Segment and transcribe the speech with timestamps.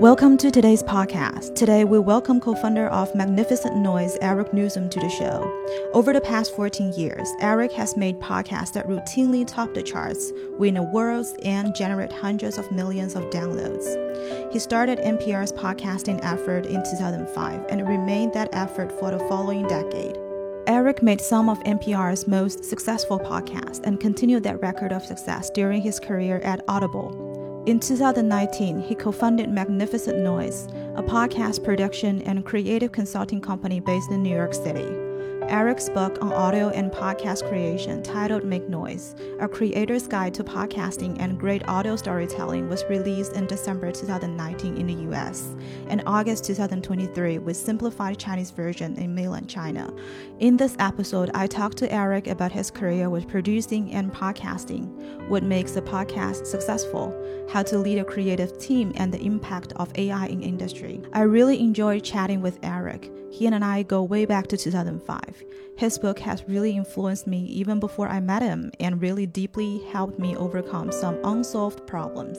[0.00, 1.54] Welcome to today's podcast.
[1.54, 5.50] Today, we welcome co founder of Magnificent Noise, Eric Nuzum, to the show.
[5.94, 10.76] Over the past 14 years, Eric has made podcasts that routinely top the charts, win
[10.76, 14.52] awards, and generate hundreds of millions of downloads.
[14.52, 20.18] He started NPR's podcasting effort in 2005 and remained that effort for the following decade.
[20.66, 25.80] Eric made some of NPR's most successful podcasts and continued that record of success during
[25.80, 27.35] his career at Audible.
[27.66, 34.12] In 2019, he co founded Magnificent Noise, a podcast production and creative consulting company based
[34.12, 35.05] in New York City.
[35.48, 41.16] Eric's book on audio and podcast creation, titled Make Noise, A Creator's Guide to Podcasting
[41.20, 45.54] and Great Audio Storytelling, was released in December 2019 in the US
[45.88, 49.94] and August 2023 with simplified Chinese version in mainland China.
[50.40, 55.44] In this episode, I talked to Eric about his career with producing and podcasting, what
[55.44, 57.14] makes a podcast successful,
[57.52, 61.00] how to lead a creative team, and the impact of AI in industry.
[61.12, 63.12] I really enjoyed chatting with Eric.
[63.30, 65.35] He and I go way back to 2005.
[65.76, 70.18] His book has really influenced me even before I met him and really deeply helped
[70.18, 72.38] me overcome some unsolved problems.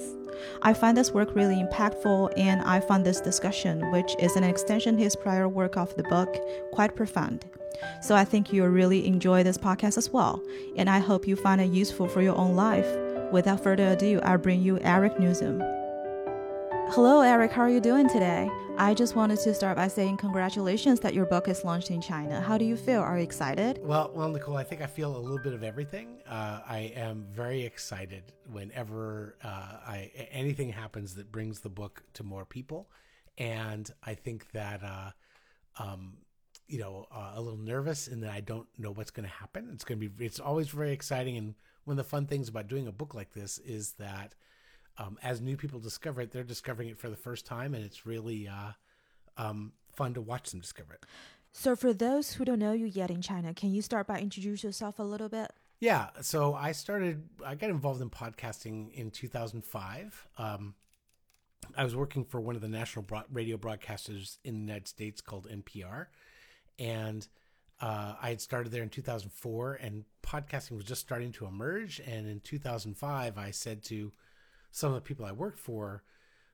[0.62, 4.96] I find this work really impactful, and I find this discussion, which is an extension
[4.96, 6.36] of his prior work of the book,
[6.72, 7.46] quite profound.
[8.02, 10.42] So I think you'll really enjoy this podcast as well,
[10.76, 12.88] and I hope you find it useful for your own life.
[13.32, 15.60] Without further ado, I'll bring you Eric Nuzum.
[16.92, 17.52] Hello, Eric.
[17.52, 18.50] How are you doing today?
[18.80, 22.40] I just wanted to start by saying congratulations that your book is launched in China.
[22.40, 23.02] How do you feel?
[23.02, 23.80] Are you excited?
[23.82, 26.22] Well, well, Nicole, I think I feel a little bit of everything.
[26.30, 29.48] Uh, I am very excited whenever uh,
[29.88, 32.92] I anything happens that brings the book to more people,
[33.40, 35.10] and I think that uh,
[35.80, 36.18] um,
[36.68, 39.72] you know uh, a little nervous in that I don't know what's going to happen.
[39.74, 41.56] It's going to be it's always very exciting, and
[41.86, 44.36] one of the fun things about doing a book like this is that
[44.98, 48.06] um, as new people discover it, they're discovering it for the first time, and it's
[48.06, 48.72] really uh,
[49.38, 51.06] um, fun to watch them discover it.
[51.52, 54.68] So, for those who don't know you yet in China, can you start by introducing
[54.68, 55.52] yourself a little bit?
[55.80, 60.28] Yeah, so I started, I got involved in podcasting in 2005.
[60.38, 60.74] Um,
[61.76, 65.48] I was working for one of the national radio broadcasters in the United States called
[65.48, 66.08] NPR.
[66.80, 67.28] And
[67.80, 72.00] uh, I had started there in 2004, and podcasting was just starting to emerge.
[72.00, 74.12] And in 2005, I said to
[74.72, 76.04] some of the people I worked for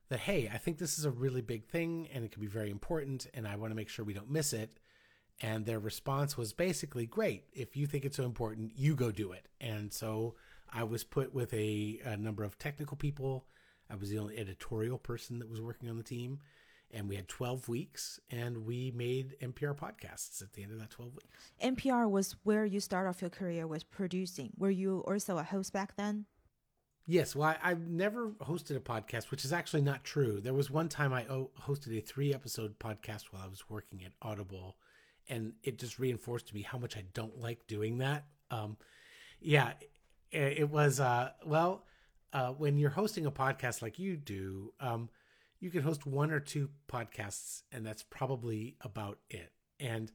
[0.10, 2.70] that, hey, I think this is a really big thing and it could be very
[2.70, 4.80] important and I want to make sure we don't miss it.
[5.42, 7.46] And their response was basically, great.
[7.54, 9.48] If you think it's so important, you go do it.
[9.60, 10.36] And so
[10.72, 13.46] I was put with a, a number of technical people.
[13.90, 16.40] I was the only editorial person that was working on the team.
[16.92, 20.92] And we had 12 weeks and we made NPR podcasts at the end of that
[20.92, 21.52] 12 weeks.
[21.64, 24.52] NPR was where you start off your career with producing.
[24.60, 26.26] Were you also a host back then?
[27.06, 30.40] Yes, well, I, have never hosted a podcast, which is actually not true.
[30.40, 34.14] There was one time I hosted a three episode podcast while I was working at
[34.22, 34.78] Audible,
[35.28, 38.24] and it just reinforced to me how much I don't like doing that.
[38.52, 38.78] Um,
[39.42, 39.74] yeah,
[40.32, 41.84] it, it was, uh, well,
[42.32, 45.10] uh, when you're hosting a podcast like you do, um,
[45.60, 49.52] you can host one or two podcasts, and that's probably about it.
[49.78, 50.10] And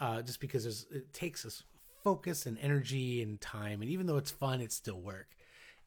[0.00, 1.64] uh, just because it takes us
[2.02, 5.28] focus and energy and time, and even though it's fun, it's still work.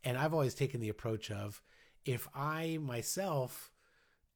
[0.03, 1.62] And I've always taken the approach of
[2.06, 3.72] if I myself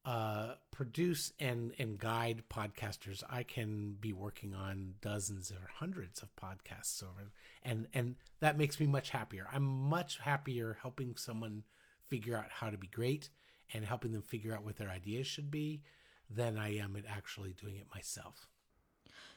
[0.04, 6.34] uh, produce and and guide podcasters, I can be working on dozens or hundreds of
[6.36, 7.30] podcasts over,
[7.62, 9.46] and and that makes me much happier.
[9.52, 11.64] I'm much happier helping someone
[12.08, 13.28] figure out how to be great
[13.74, 15.82] and helping them figure out what their ideas should be
[16.30, 18.48] than I am at actually doing it myself.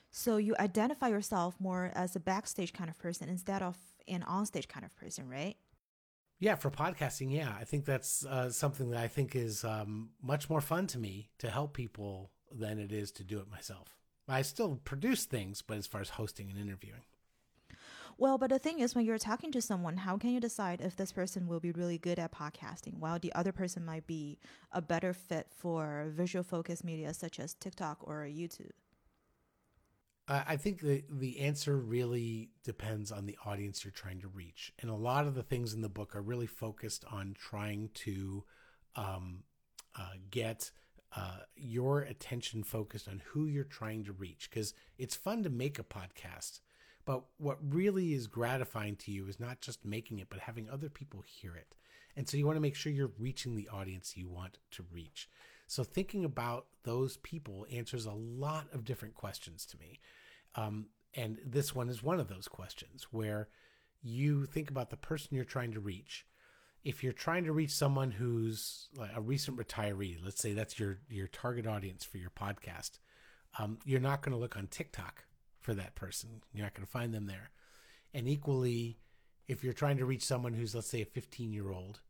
[0.09, 3.77] So you identify yourself more as a backstage kind of person instead of
[4.07, 5.55] an onstage kind of person, right?
[6.41, 10.49] Yeah, for podcasting, yeah, I think that's uh, something that I think is um, much
[10.49, 13.99] more fun to me to help people than it is to do it myself.
[14.27, 17.03] I still produce things, but as far as hosting and interviewing.
[18.17, 20.95] Well, but the thing is, when you're talking to someone, how can you decide if
[20.95, 24.39] this person will be really good at podcasting while the other person might be
[24.71, 28.71] a better fit for visual focused media such as TikTok or YouTube?
[30.47, 34.89] I think the the answer really depends on the audience you're trying to reach, and
[34.89, 38.43] a lot of the things in the book are really focused on trying to
[38.95, 39.43] um,
[39.97, 40.71] uh, get
[41.15, 44.49] uh, your attention focused on who you're trying to reach.
[44.49, 46.61] Because it's fun to make a podcast,
[47.03, 50.89] but what really is gratifying to you is not just making it, but having other
[50.89, 51.75] people hear it.
[52.15, 55.29] And so you want to make sure you're reaching the audience you want to reach.
[55.67, 59.99] So thinking about those people answers a lot of different questions to me.
[60.55, 63.49] Um, and this one is one of those questions where
[64.01, 66.25] you think about the person you're trying to reach
[66.83, 71.27] if you're trying to reach someone who's a recent retiree, let's say that's your your
[71.27, 72.99] target audience for your podcast,
[73.59, 75.25] um, you're not going to look on TikTok
[75.59, 76.41] for that person.
[76.53, 77.51] You're not going to find them there.
[78.13, 78.97] And equally,
[79.47, 82.01] if you're trying to reach someone who's let's say a 15 year old,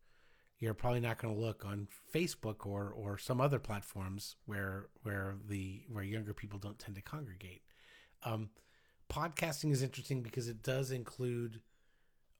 [0.59, 5.35] you're probably not going to look on Facebook or or some other platforms where where
[5.49, 7.63] the where younger people don't tend to congregate.
[8.23, 8.49] Um,
[9.11, 11.61] podcasting is interesting because it does include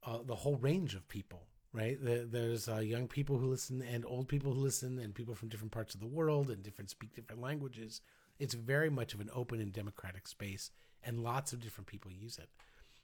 [0.03, 1.97] uh, the whole range of people right?
[2.01, 5.71] There's uh, young people who listen and old people who listen and people from different
[5.71, 8.01] parts of the world and different speak different languages.
[8.39, 10.71] It's very much of an open and democratic space,
[11.03, 12.49] and lots of different people use it.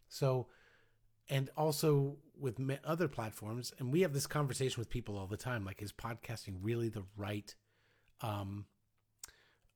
[0.09, 0.47] So,
[1.29, 5.63] and also with other platforms, and we have this conversation with people all the time.
[5.63, 7.53] Like, is podcasting really the right
[8.21, 8.65] um,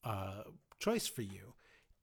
[0.03, 0.43] uh,
[0.79, 1.53] choice for you?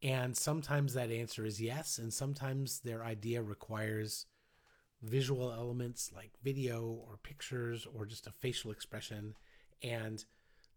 [0.03, 4.27] And sometimes that answer is yes, and sometimes their idea requires
[5.03, 9.35] visual elements like video or pictures or just a facial expression
[9.83, 10.25] and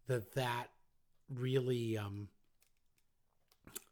[0.07, 0.67] that that
[1.33, 2.27] really um,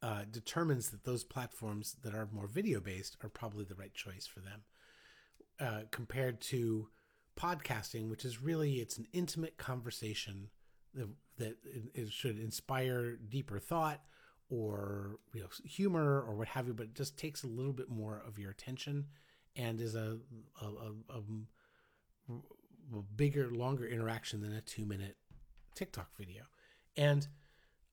[0.04, 4.28] uh, determines that those platforms that are more video based are probably the right choice
[4.28, 4.62] for them
[5.60, 6.88] uh, compared to
[7.40, 10.50] podcasting which is really it's an intimate conversation
[10.94, 11.56] that, that
[11.96, 14.02] it should inspire deeper thought
[14.50, 17.90] or you know humor or what have you but it just takes a little bit
[17.90, 19.06] more of your attention
[19.56, 20.18] and is a,
[20.62, 21.20] a, a,
[22.30, 25.18] a bigger, longer interaction than a two minute
[25.76, 26.44] TikTok video.
[26.96, 27.28] And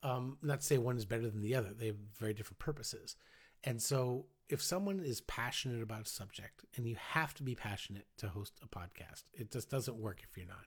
[0.03, 3.17] um, not to say one is better than the other, they have very different purposes.
[3.65, 8.07] And so, if someone is passionate about a subject, and you have to be passionate
[8.19, 10.67] to host a podcast, it just doesn't work if you're not.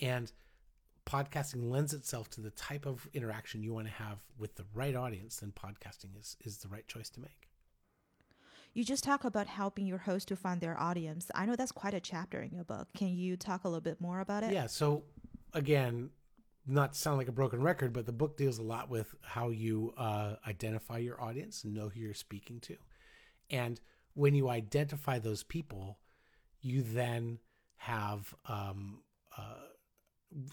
[0.00, 0.32] And
[1.08, 4.94] podcasting lends itself to the type of interaction you want to have with the right
[4.94, 7.48] audience, then podcasting is, is the right choice to make.
[8.74, 11.30] You just talk about helping your host to find their audience.
[11.34, 12.88] I know that's quite a chapter in your book.
[12.96, 14.52] Can you talk a little bit more about it?
[14.52, 14.66] Yeah.
[14.66, 15.04] So,
[15.54, 16.10] again,
[16.66, 19.48] not to sound like a broken record, but the book deals a lot with how
[19.48, 22.76] you uh, identify your audience and know who you're speaking to.
[23.48, 23.80] And
[24.12, 25.98] when you identify those people,
[26.60, 27.38] you then
[27.76, 29.00] have um,
[29.36, 29.54] uh,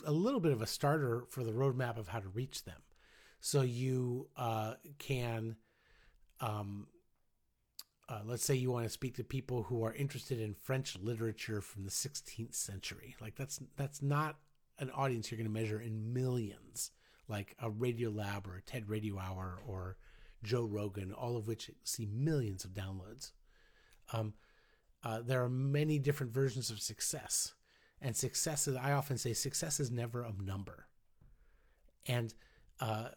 [0.06, 2.81] a little bit of a starter for the roadmap of how to reach them.
[3.39, 5.57] So you uh, can
[6.42, 6.88] um,
[8.07, 11.62] uh, let's say you want to speak to people who are interested in French literature
[11.62, 13.16] from the 16th century.
[13.19, 14.38] Like that's that's not
[14.77, 16.92] an audience you're going to measure in millions,
[17.27, 19.98] like a Radio Lab or a TED Radio Hour or
[20.44, 23.31] Joe Rogan, all of which see millions of downloads.
[24.13, 24.33] Um,
[25.04, 27.54] uh, there are many different versions of success,
[28.02, 30.88] and success is I often say success is never a number,
[32.06, 32.34] and
[32.80, 33.10] uh,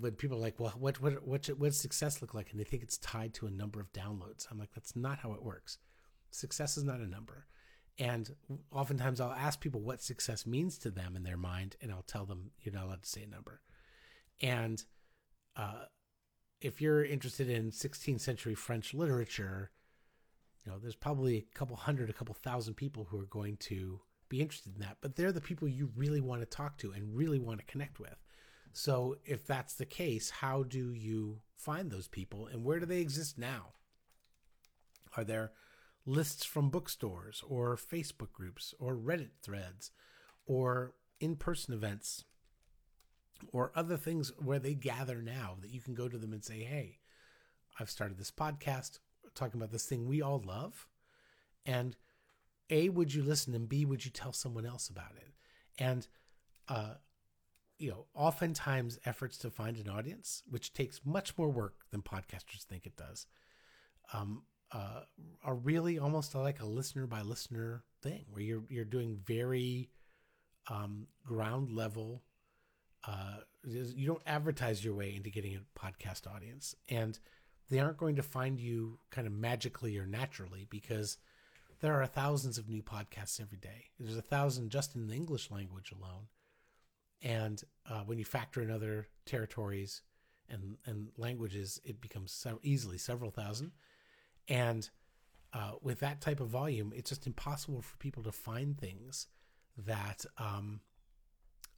[0.00, 2.50] when people are like, well, what what what what does success look like?
[2.50, 4.46] And they think it's tied to a number of downloads.
[4.50, 5.78] I'm like, that's not how it works.
[6.30, 7.46] Success is not a number.
[7.98, 8.34] And
[8.70, 12.26] oftentimes I'll ask people what success means to them in their mind, and I'll tell
[12.26, 13.62] them you're not allowed to say a number.
[14.42, 14.84] And
[15.56, 15.84] uh,
[16.60, 19.70] if you're interested in 16th century French literature,
[20.64, 24.00] you know, there's probably a couple hundred, a couple thousand people who are going to
[24.28, 24.98] be interested in that.
[25.00, 28.00] But they're the people you really want to talk to and really want to connect
[28.00, 28.16] with.
[28.72, 33.00] So, if that's the case, how do you find those people and where do they
[33.00, 33.72] exist now?
[35.16, 35.52] Are there
[36.04, 39.90] lists from bookstores or Facebook groups or Reddit threads
[40.46, 42.24] or in person events
[43.52, 46.60] or other things where they gather now that you can go to them and say,
[46.60, 46.98] hey,
[47.78, 48.98] I've started this podcast
[49.34, 50.86] talking about this thing we all love.
[51.64, 51.96] And
[52.70, 53.54] A, would you listen?
[53.54, 55.32] And B, would you tell someone else about it?
[55.78, 56.06] And
[56.68, 56.94] uh,
[57.78, 62.64] you know, oftentimes efforts to find an audience, which takes much more work than podcasters
[62.64, 63.26] think it does,
[64.12, 64.42] um,
[64.72, 65.00] uh,
[65.44, 69.90] are really almost like a listener by listener thing, where you're you're doing very
[70.68, 72.22] um, ground level.
[73.06, 77.18] Uh, you don't advertise your way into getting a podcast audience, and
[77.68, 81.18] they aren't going to find you kind of magically or naturally because
[81.80, 83.86] there are thousands of new podcasts every day.
[83.98, 86.26] There's a thousand just in the English language alone
[87.22, 90.02] and uh, when you factor in other territories
[90.48, 93.72] and and languages, it becomes so easily several thousand.
[94.48, 94.88] And
[95.52, 99.26] uh, with that type of volume, it's just impossible for people to find things
[99.78, 100.80] that um,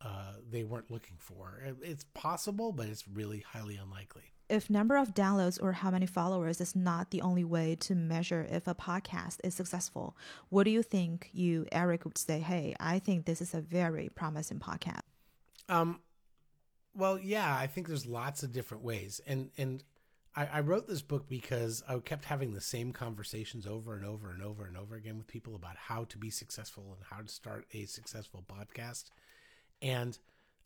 [0.00, 1.62] uh, they weren't looking for.
[1.83, 4.35] It's possible, but it's really highly unlikely.
[4.49, 8.47] If number of downloads or how many followers is not the only way to measure
[8.50, 10.17] if a podcast is successful,
[10.49, 12.40] what do you think you, Eric, would say?
[12.40, 15.00] Hey, I think this is a very promising podcast.
[15.69, 16.00] Um,
[16.95, 19.85] well, yeah, I think there's lots of different ways, and and
[20.35, 24.31] I, I wrote this book because I kept having the same conversations over and over
[24.31, 27.28] and over and over again with people about how to be successful and how to
[27.28, 29.11] start a successful podcast.
[29.83, 30.17] And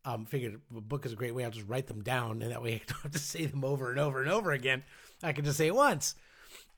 [0.05, 1.45] um, figured a book is a great way.
[1.45, 3.91] I'll just write them down, and that way I don't have to say them over
[3.91, 4.83] and over and over again.
[5.23, 6.15] I can just say it once,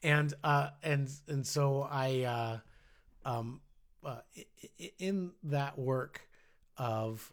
[0.02, 3.60] and uh, and and so I, uh, um,
[4.04, 4.20] uh,
[4.98, 6.28] in that work
[6.76, 7.32] of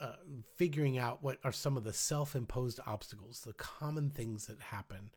[0.00, 0.12] uh,
[0.56, 5.10] figuring out what are some of the self-imposed obstacles, the common things that happen.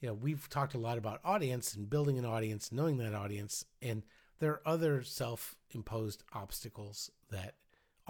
[0.00, 3.66] You know, we've talked a lot about audience and building an audience, knowing that audience,
[3.82, 4.02] and
[4.38, 7.56] there are other self-imposed obstacles that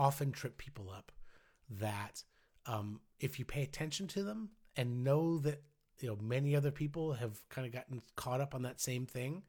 [0.01, 1.13] often trip people up.
[1.69, 2.25] That
[2.67, 5.63] um, if you pay attention to them and know that
[6.01, 9.43] you know many other people have kind of gotten caught up on that same thing,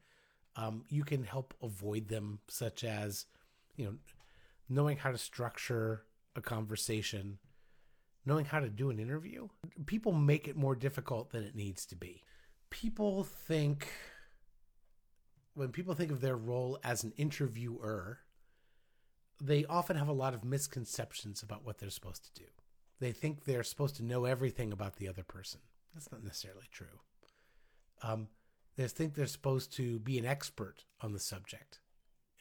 [0.54, 3.26] um, you can help avoid them, such as
[3.76, 3.94] you know
[4.68, 6.04] knowing how to structure
[6.36, 7.38] a conversation,
[8.24, 9.48] knowing how to do an interview.
[9.86, 12.22] People make it more difficult than it needs to be.
[12.70, 13.88] People think,
[15.54, 18.20] when people think of their role as an interviewer,
[19.42, 22.48] they often have a lot of misconceptions about what they're supposed to do.
[23.00, 25.60] They think they're supposed to know everything about the other person.
[25.92, 27.00] That's not necessarily true.
[28.02, 28.28] Um,
[28.76, 31.80] they think they're supposed to be an expert on the subject,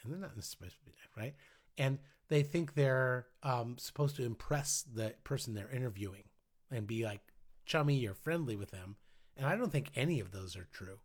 [0.03, 1.34] and they're not supposed to be that, right?
[1.77, 1.98] And
[2.29, 6.24] they think they're um, supposed to impress the person they're interviewing
[6.70, 7.22] and be like
[7.65, 8.96] chummy or friendly with them.
[9.36, 11.00] And I don't think any of those are true.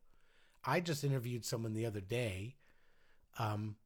[0.65, 2.57] I just interviewed someone the other day
[3.39, 3.77] um,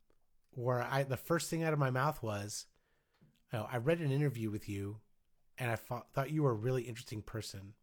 [0.52, 2.66] where I the first thing out of my mouth was,
[3.52, 4.98] I read an interview with you
[5.58, 7.74] and I thought, thought you were a really interesting person.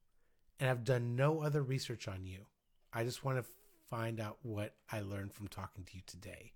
[0.60, 2.48] And I've done no other research on you.
[2.92, 3.46] I just want to
[3.90, 6.54] find out what I learned from talking to you today.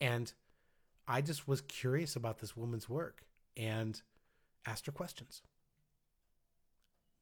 [0.00, 0.32] And
[1.08, 3.24] I just was curious about this woman's work
[3.56, 4.00] and
[4.66, 5.42] asked her questions.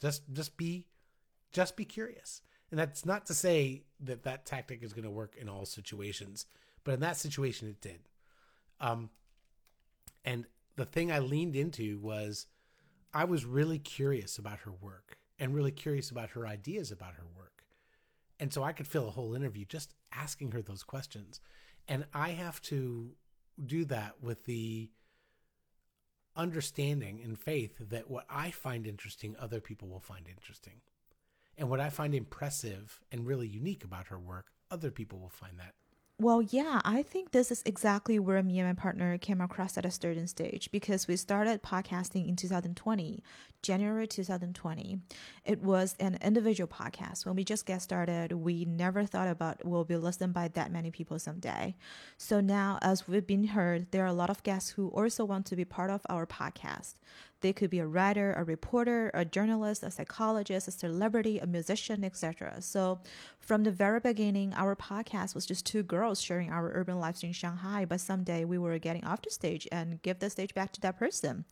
[0.01, 0.89] Just just be
[1.53, 2.43] just be curious.
[2.71, 6.47] And that's not to say that that tactic is going to work in all situations,
[6.85, 8.01] but in that situation it did.
[8.81, 9.11] Um
[10.25, 12.47] and the thing I leaned into was
[13.13, 17.27] I was really curious about her work and really curious about her ideas about her
[17.37, 17.65] work.
[18.41, 21.41] And so I could fill a whole interview just asking her those questions.
[21.87, 23.13] And I have to
[23.65, 24.91] do that with the
[26.37, 30.81] understanding and faith that what I find interesting, other people will find interesting.
[31.57, 35.59] And what I find impressive and really unique about her work, other people will find
[35.59, 35.75] that
[36.21, 39.85] well, yeah, I think this is exactly where me and my partner came across at
[39.85, 43.21] a certain stage because we started podcasting in 2020,
[43.63, 45.01] January 2020.
[45.45, 47.27] It was an individual podcast.
[47.27, 50.93] When we just get started, we never thought about will be listened by that many
[50.93, 51.75] people someday.
[52.17, 55.47] So now, as we've been heard, there are a lot of guests who also want
[55.47, 56.95] to be part of our podcast.
[57.45, 62.03] They could be a writer, a reporter, a journalist, a psychologist, a celebrity, a musician,
[62.03, 62.63] etc.
[62.63, 63.01] So,
[63.39, 67.33] from the very beginning, our podcast was just two girls sharing our urban lives in
[67.33, 67.85] Shanghai.
[67.85, 70.99] But someday we were getting off the stage and give the stage back to that
[70.99, 71.45] person.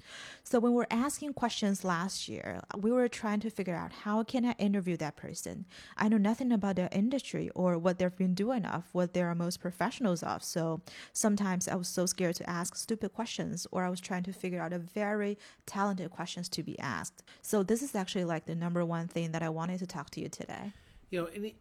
[0.44, 4.46] So, when we're asking questions last year, we were trying to figure out how can
[4.46, 5.66] I interview that person.
[5.99, 9.34] I know nothing about their industry or what they've been doing of, what they are
[9.34, 10.42] most professionals of.
[10.42, 10.80] So
[11.12, 14.62] sometimes I was so scared to ask stupid questions, or I was trying to figure
[14.62, 17.23] out a very talented questions to be asked.
[17.43, 20.21] So this is actually like the number one thing that I wanted to talk to
[20.21, 20.73] you today.
[21.11, 21.53] You know, and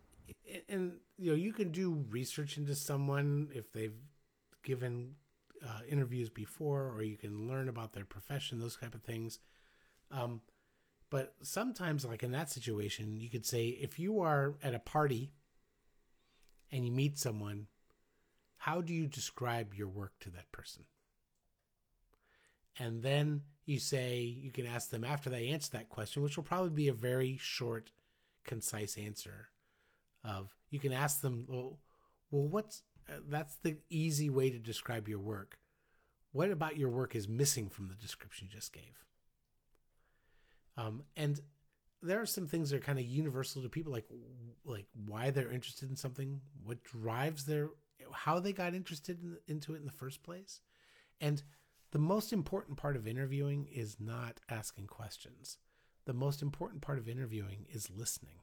[0.70, 3.96] and you know, you can do research into someone if they've
[4.64, 5.16] given
[5.64, 9.40] uh, interviews before, or you can learn about their profession, those type of things.
[10.10, 10.42] Um,
[11.10, 15.32] but sometimes, like in that situation, you could say if you are at a party
[16.72, 17.68] and you meet someone,
[18.58, 20.86] how do you describe your work to that person?
[22.80, 26.44] And then you say, you can ask them after they answer that question, which will
[26.44, 27.92] probably be a very short,
[28.44, 29.48] concise answer.
[30.24, 31.80] Of you can ask them, well,
[32.30, 35.58] well, what's uh, that's the easy way to describe your work.
[36.32, 39.06] What about your work is missing from the description you just gave?
[40.78, 41.40] Um, and
[42.04, 44.06] there are some things that are kind of universal to people, like
[44.64, 47.70] like why they're interested in something, what drives their,
[48.12, 50.62] how they got interested in, into it in the first place,
[51.20, 51.42] and
[51.92, 55.58] the most important part of interviewing is not asking questions.
[56.06, 58.40] The most important part of interviewing is listening.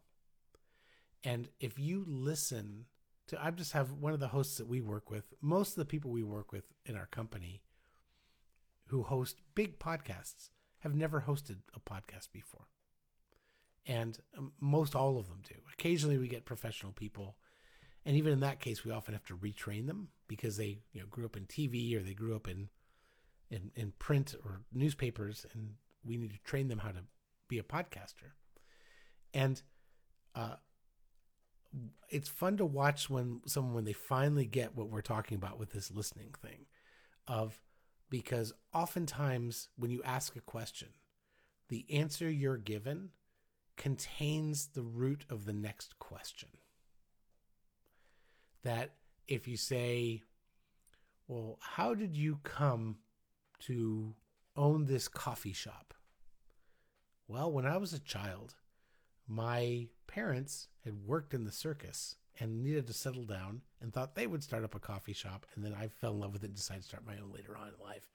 [1.25, 2.85] And if you listen
[3.29, 5.85] to, I just have one of the hosts that we work with, most of the
[5.85, 7.63] people we work with in our company
[8.87, 10.51] who host big podcasts
[10.81, 12.69] have never hosted a podcast before.
[13.87, 15.55] And um, most all of them do.
[15.73, 17.37] Occasionally we get professional people.
[18.05, 21.07] And even in that case, we often have to retrain them because they you know,
[21.11, 22.69] grew up in TV or they grew up in
[23.51, 25.71] in, in print or newspapers, and
[26.05, 27.03] we need to train them how to
[27.49, 28.33] be a podcaster.
[29.33, 29.61] And
[30.35, 30.57] uh,
[32.09, 35.71] it's fun to watch when someone when they finally get what we're talking about with
[35.71, 36.67] this listening thing
[37.27, 37.61] of
[38.11, 40.89] because oftentimes when you ask a question
[41.69, 43.11] the answer you're given
[43.77, 46.49] contains the root of the next question
[48.63, 48.95] that
[49.27, 50.23] if you say
[51.27, 52.97] well how did you come
[53.59, 54.15] to
[54.57, 55.95] own this coffee shop
[57.27, 58.55] well when i was a child
[59.29, 64.27] my parents had worked in the circus and needed to settle down and thought they
[64.27, 65.47] would start up a coffee shop.
[65.55, 67.57] And then I fell in love with it and decided to start my own later
[67.57, 68.09] on in life.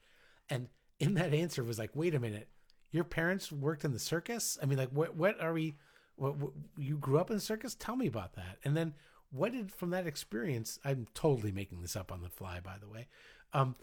[0.49, 0.67] And
[0.99, 2.47] in that answer was like, wait a minute,
[2.91, 4.57] your parents worked in the circus?
[4.61, 5.75] I mean, like, what, what are we,
[6.15, 7.75] what, what you grew up in the circus?
[7.75, 8.57] Tell me about that.
[8.63, 8.93] And then
[9.31, 12.87] what did from that experience, I'm totally making this up on the fly, by the
[12.87, 13.07] way.
[13.53, 13.75] Um,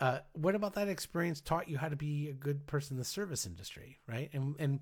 [0.00, 3.04] uh, what about that experience taught you how to be a good person in the
[3.04, 4.30] service industry, right?
[4.32, 4.80] And and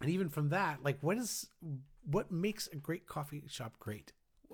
[0.00, 1.48] and even from that like what is
[2.04, 4.12] what makes a great coffee shop great?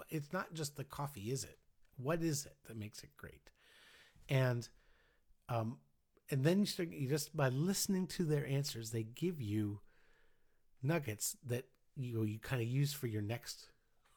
[0.09, 1.59] It's not just the coffee is it?
[1.97, 3.51] What is it that makes it great?
[4.29, 4.67] And
[5.49, 5.79] um
[6.31, 9.81] and then you, start, you just by listening to their answers they give you
[10.83, 13.69] nuggets that you you kind of use for your next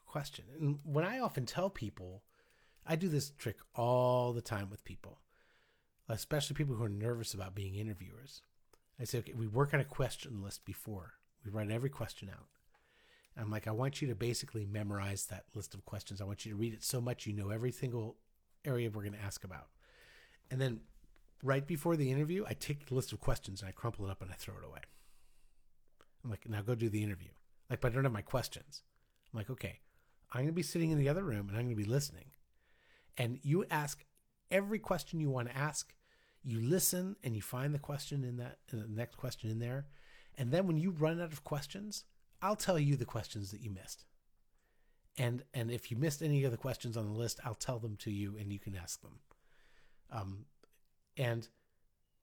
[0.06, 0.46] question.
[0.58, 2.22] And when i often tell people
[2.86, 5.18] i do this trick all the time with people
[6.08, 8.42] especially people who are nervous about being interviewers
[9.00, 11.14] I say, okay, we work on a question list before.
[11.44, 12.46] We write every question out.
[13.36, 16.20] I'm like, I want you to basically memorize that list of questions.
[16.20, 18.16] I want you to read it so much you know every single
[18.64, 19.66] area we're going to ask about.
[20.50, 20.80] And then
[21.42, 24.22] right before the interview, I take the list of questions and I crumple it up
[24.22, 24.80] and I throw it away.
[26.22, 27.30] I'm like, now go do the interview.
[27.68, 28.82] Like, but I don't have my questions.
[29.32, 29.80] I'm like, okay,
[30.32, 32.26] I'm going to be sitting in the other room and I'm going to be listening.
[33.18, 34.04] And you ask
[34.50, 35.94] every question you want to ask
[36.44, 39.86] you listen and you find the question in that in the next question in there.
[40.36, 42.04] And then when you run out of questions
[42.42, 44.04] i'll tell you the questions that you missed.
[45.16, 47.96] And and if you missed any of the questions on the list i'll tell them
[47.98, 49.18] to you and you can ask them.
[50.12, 50.44] Um
[51.16, 51.48] and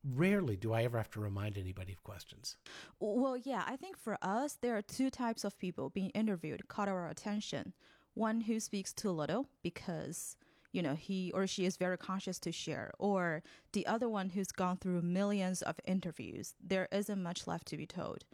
[0.04, 2.58] rarely do i ever have to remind anybody of questions.
[3.00, 6.88] Well yeah i think for us there are two types of people being interviewed caught
[6.88, 7.74] our attention.
[8.14, 10.36] One who speaks too little because
[10.72, 12.92] you know he or she is very conscious to share.
[13.00, 17.78] Or the other one who's gone through millions of interviews there isn't much left to
[17.78, 18.26] be told.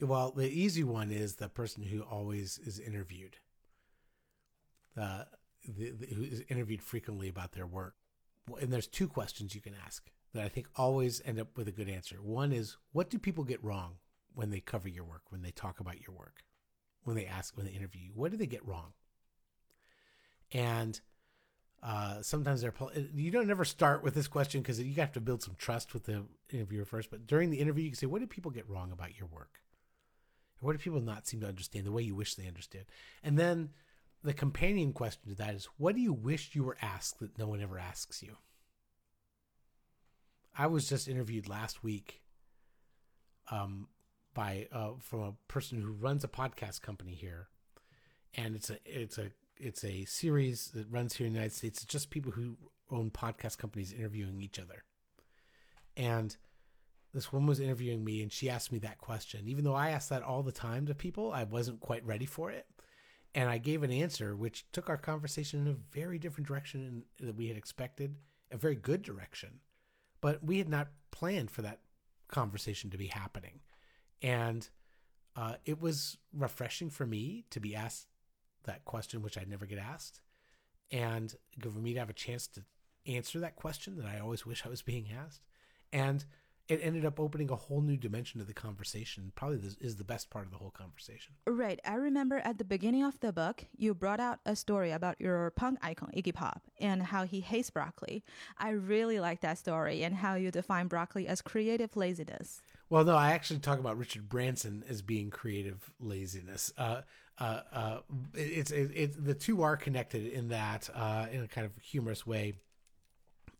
[0.00, 3.36] Well the easy one is the person who always is interviewed.
[4.94, 5.26] The,
[5.66, 7.94] the, the who is interviewed frequently about their work.
[8.60, 11.72] And there's two questions you can ask that i think always end up with a
[11.72, 12.16] good answer.
[12.22, 13.96] One is what do people get wrong
[14.34, 16.44] when they cover your work when they talk about your work
[17.02, 18.12] when they ask when they interview you?
[18.14, 18.92] What do they get wrong?
[20.52, 21.00] And
[21.82, 22.74] uh, sometimes they're
[23.14, 26.04] you don't never start with this question because you have to build some trust with
[26.04, 27.10] the interviewer first.
[27.10, 29.62] But during the interview, you can say, "What did people get wrong about your work?
[30.60, 32.84] What do people not seem to understand the way you wish they understood?"
[33.22, 33.70] And then
[34.22, 37.46] the companion question to that is, "What do you wish you were asked that no
[37.48, 38.36] one ever asks you?"
[40.54, 42.20] I was just interviewed last week,
[43.50, 43.88] um,
[44.34, 47.48] by uh, from a person who runs a podcast company here,
[48.34, 51.82] and it's a it's a it's a series that runs here in the United States.
[51.82, 52.56] It's just people who
[52.90, 54.84] own podcast companies interviewing each other.
[55.96, 56.36] And
[57.12, 59.46] this woman was interviewing me and she asked me that question.
[59.46, 62.50] Even though I ask that all the time to people, I wasn't quite ready for
[62.50, 62.66] it.
[63.34, 67.36] And I gave an answer which took our conversation in a very different direction than
[67.36, 68.16] we had expected,
[68.50, 69.60] a very good direction.
[70.20, 71.80] But we had not planned for that
[72.28, 73.60] conversation to be happening.
[74.22, 74.68] And
[75.36, 78.06] uh, it was refreshing for me to be asked
[78.64, 80.20] that question, which I never get asked,
[80.90, 82.62] and for me to have a chance to
[83.06, 85.40] answer that question that I always wish I was being asked.
[85.92, 86.24] And
[86.68, 89.32] it ended up opening a whole new dimension to the conversation.
[89.34, 91.34] Probably this is the best part of the whole conversation.
[91.44, 91.80] Right.
[91.84, 95.50] I remember at the beginning of the book, you brought out a story about your
[95.50, 98.22] punk icon, Iggy Pop, and how he hates broccoli.
[98.56, 102.62] I really like that story and how you define broccoli as creative laziness.
[102.90, 106.72] Well, no, I actually talk about Richard Branson as being creative laziness.
[106.76, 107.02] Uh,
[107.38, 107.98] uh, uh,
[108.34, 112.26] it's it, it, the two are connected in that uh, in a kind of humorous
[112.26, 112.54] way.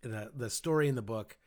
[0.02, 1.38] The the story in the book,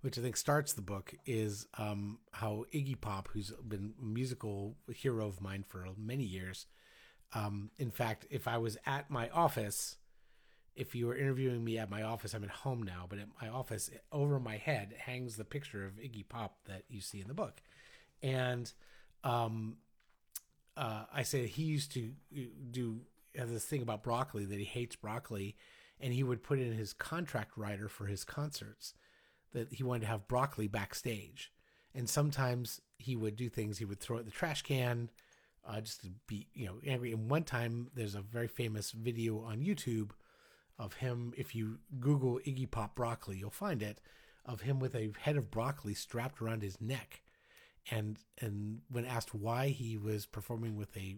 [0.00, 4.76] which I think starts the book, is um, how Iggy Pop, who's been a musical
[4.88, 6.66] hero of mine for many years,
[7.34, 9.98] um, in fact, if I was at my office,
[10.76, 13.48] if you were interviewing me at my office, I'm at home now, but at my
[13.48, 17.34] office, over my head hangs the picture of Iggy Pop that you see in the
[17.34, 17.62] book,
[18.22, 18.70] and
[19.24, 19.78] um,
[20.76, 23.00] uh, I said he used to uh, do
[23.34, 25.56] have this thing about broccoli that he hates broccoli,
[25.98, 28.94] and he would put in his contract writer for his concerts
[29.52, 31.50] that he wanted to have broccoli backstage,
[31.94, 33.78] and sometimes he would do things.
[33.78, 35.10] He would throw it in the trash can,
[35.66, 37.12] uh, just to be you know angry.
[37.12, 40.10] And one time there's a very famous video on YouTube
[40.78, 41.32] of him.
[41.36, 44.00] If you Google Iggy Pop broccoli, you'll find it
[44.44, 47.22] of him with a head of broccoli strapped around his neck.
[47.90, 51.16] And and when asked why he was performing with a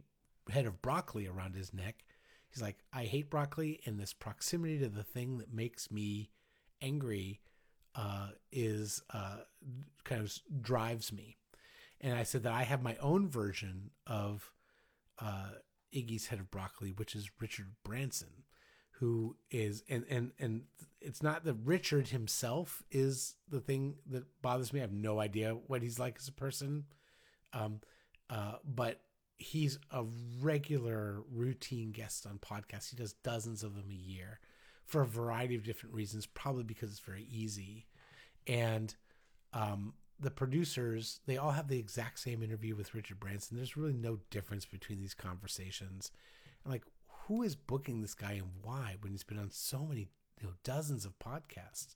[0.51, 2.05] head of broccoli around his neck,
[2.51, 6.31] he's like, "I hate broccoli, and this proximity to the thing that makes me
[6.83, 7.41] angry
[7.95, 9.39] uh, is uh,
[10.05, 11.37] kind of drives me."
[12.01, 14.53] And I said that I have my own version of
[15.19, 15.51] uh,
[15.95, 18.45] Iggy's head of broccoli, which is Richard Branson,
[18.99, 20.63] who is and and and
[21.01, 24.81] it's not that Richard himself is the thing that bothers me.
[24.81, 26.85] I have no idea what he's like as a person,
[27.53, 27.81] um,
[28.29, 29.01] uh, but
[29.37, 30.05] he's a
[30.41, 32.91] regular routine guest on podcasts.
[32.91, 34.41] He does dozens of them a year
[34.85, 36.27] for a variety of different reasons.
[36.27, 37.87] Probably because it's very easy,
[38.49, 38.95] and
[39.53, 43.57] um, the producers they all have the exact same interview with Richard Branson.
[43.57, 46.11] There's really no difference between these conversations.
[46.65, 46.83] And like,
[47.29, 50.09] who is booking this guy and why when he's been on so many,
[50.41, 51.95] you know, dozens of podcasts?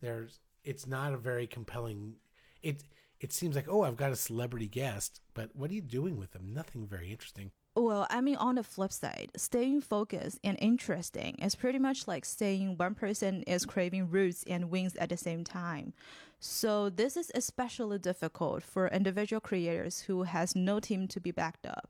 [0.00, 2.16] There's, it's not a very compelling.
[2.62, 2.84] It
[3.20, 6.32] it seems like oh, I've got a celebrity guest, but what are you doing with
[6.32, 6.52] them?
[6.52, 7.50] Nothing very interesting.
[7.76, 12.24] Well, I mean, on the flip side, staying focused and interesting is pretty much like
[12.24, 15.92] saying one person is craving roots and wings at the same time.
[16.38, 21.66] So this is especially difficult for individual creators who has no team to be backed
[21.66, 21.88] up.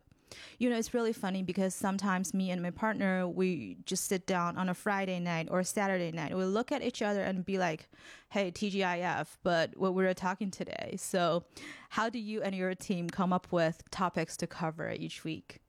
[0.59, 4.57] You know, it's really funny because sometimes me and my partner, we just sit down
[4.57, 6.37] on a Friday night or a Saturday night.
[6.37, 7.89] We look at each other and be like,
[8.31, 10.97] hey, TGIF, but what we are talking today.
[10.99, 11.45] So,
[11.91, 15.61] how do you and your team come up with topics to cover each week?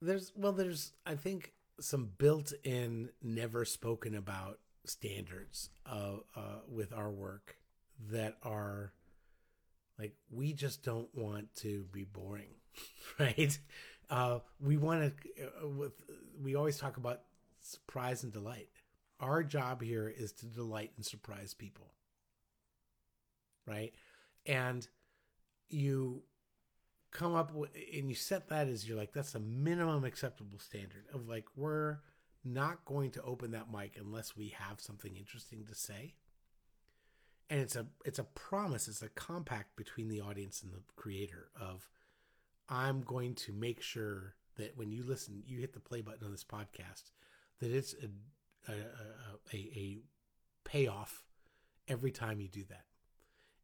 [0.00, 7.10] There's well, there's I think some built-in, never spoken about standards uh, uh, with our
[7.10, 7.56] work
[8.10, 8.92] that are
[9.98, 12.50] like we just don't want to be boring,
[13.18, 13.58] right?
[14.10, 15.44] Uh, we want to.
[15.62, 15.92] Uh, with
[16.42, 17.22] we always talk about
[17.60, 18.68] surprise and delight.
[19.20, 21.92] Our job here is to delight and surprise people,
[23.66, 23.94] right?
[24.44, 24.86] And
[25.70, 26.22] you
[27.14, 31.04] come up with and you set that as you're like that's a minimum acceptable standard
[31.14, 31.98] of like we're
[32.44, 36.12] not going to open that mic unless we have something interesting to say
[37.48, 41.48] and it's a it's a promise it's a compact between the audience and the creator
[41.58, 41.88] of
[42.68, 46.30] i'm going to make sure that when you listen you hit the play button on
[46.30, 47.10] this podcast
[47.60, 48.08] that it's a
[48.70, 48.76] a,
[49.52, 49.98] a, a
[50.64, 51.24] payoff
[51.88, 52.84] every time you do that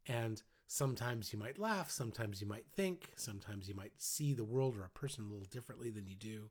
[0.07, 4.77] and Sometimes you might laugh, sometimes you might think, sometimes you might see the world
[4.77, 6.49] or a person a little differently than you do,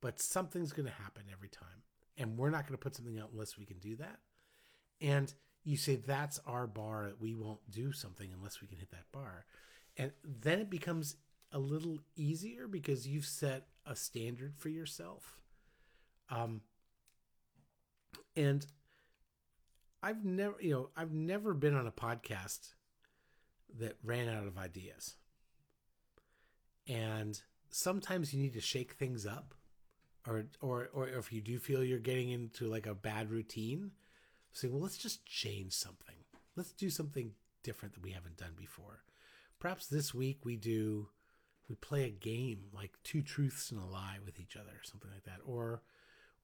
[0.00, 1.82] but something's going to happen every time.
[2.16, 4.20] And we're not going to put something out unless we can do that.
[5.02, 5.34] And
[5.64, 9.44] you say that's our bar, we won't do something unless we can hit that bar.
[9.98, 11.16] And then it becomes
[11.52, 15.40] a little easier because you've set a standard for yourself.
[16.30, 16.60] Um,
[18.36, 18.66] and
[20.02, 22.74] I've never, you know, I've never been on a podcast
[23.78, 25.16] that ran out of ideas.
[26.86, 29.54] And sometimes you need to shake things up
[30.26, 33.92] or or or if you do feel you're getting into like a bad routine,
[34.52, 36.16] say, well, let's just change something.
[36.56, 37.32] Let's do something
[37.62, 39.02] different that we haven't done before.
[39.58, 41.08] Perhaps this week we do
[41.68, 45.24] we play a game like two truths and a lie with each other, something like
[45.24, 45.40] that.
[45.44, 45.82] Or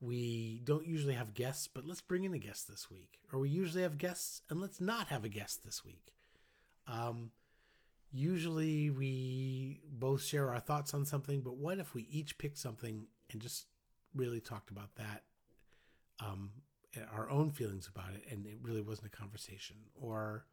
[0.00, 3.20] we don't usually have guests, but let's bring in a guest this week.
[3.32, 6.12] Or we usually have guests and let's not have a guest this week.
[6.86, 7.30] Um,
[8.12, 13.06] usually we both share our thoughts on something, but what if we each picked something
[13.32, 13.66] and just
[14.14, 15.22] really talked about that,
[16.20, 16.50] um,
[17.12, 19.76] our own feelings about it, and it really wasn't a conversation?
[19.94, 20.44] Or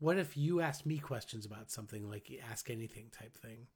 [0.00, 3.68] what if you asked me questions about something like ask anything type thing?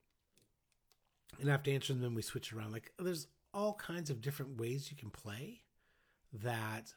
[1.41, 2.73] And after answering them, we switch around.
[2.73, 5.61] Like there's all kinds of different ways you can play
[6.43, 6.93] that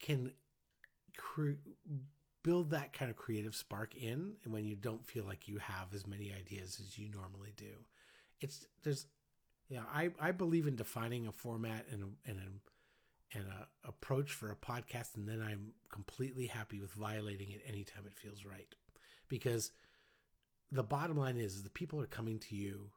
[0.00, 0.32] can
[1.16, 1.60] cre-
[2.42, 6.06] build that kind of creative spark in when you don't feel like you have as
[6.06, 7.84] many ideas as you normally do
[8.40, 9.06] it's there's
[9.68, 12.79] yeah i i believe in defining a format and and a,
[13.34, 18.04] and a approach for a podcast and then i'm completely happy with violating it anytime
[18.06, 18.74] it feels right
[19.28, 19.72] because
[20.72, 22.90] the bottom line is the people are coming to you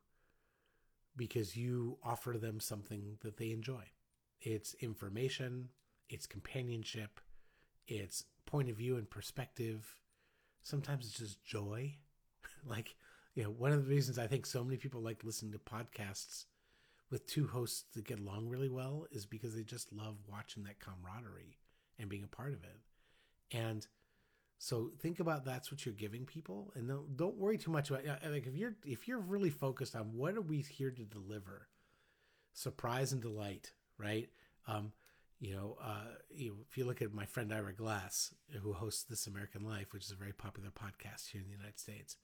[1.15, 3.83] because you offer them something that they enjoy
[4.41, 5.69] it's information
[6.09, 7.19] it's companionship
[7.87, 9.95] it's point of view and perspective.
[10.61, 11.95] Sometimes it's just joy.
[12.65, 12.95] like,
[13.35, 16.45] you know, one of the reasons I think so many people like listening to podcasts
[17.13, 20.81] with two hosts that get along really well is because they just love watching that
[20.81, 21.59] camaraderie
[21.97, 22.79] and being a part of it.
[23.57, 23.87] And
[24.63, 28.05] So think about that's what you're giving people, and don't, don't worry too much about
[28.05, 31.67] like if you're if you're really focused on what are we here to deliver,
[32.53, 34.29] surprise and delight, right?
[34.67, 34.93] Um,
[35.41, 39.27] you know, uh, you, if you look at my friend Ira Glass, who hosts This
[39.27, 42.15] American Life, which is a very popular podcast here in the United States,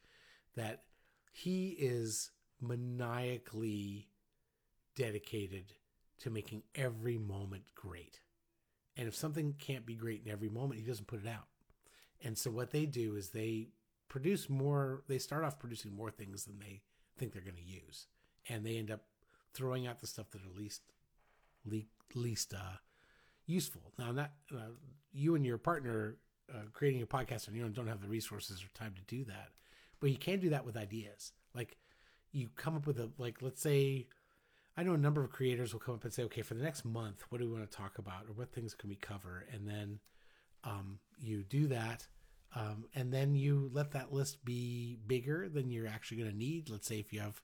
[0.55, 0.83] that
[1.33, 4.07] he is maniacally
[4.99, 5.73] dedicated
[6.19, 8.19] to making every moment great.
[8.97, 11.47] And if something can't be great in every moment, he doesn't put it out.
[12.21, 13.69] And so what they do is they
[14.09, 16.81] produce more, they start off producing more things than they
[17.17, 18.07] think they're going to use.
[18.49, 19.03] And they end up
[19.53, 20.81] throwing out the stuff that are least,
[22.13, 22.77] least uh,
[23.45, 23.93] useful.
[23.97, 24.73] Now, not uh,
[25.13, 26.17] you and your partner
[26.53, 29.23] uh, creating a podcast on your own don't have the resources or time to do
[29.25, 29.49] that,
[30.01, 31.31] but you can do that with ideas.
[31.55, 31.77] Like
[32.33, 34.07] you come up with a like, let's say
[34.79, 36.85] I know a number of creators will come up and say, okay, for the next
[36.85, 39.45] month, what do we want to talk about or what things can we cover?
[39.51, 39.99] And then
[40.63, 42.07] um, you do that.
[42.55, 46.69] Um, and then you let that list be bigger than you're actually going to need.
[46.69, 47.41] Let's say if you have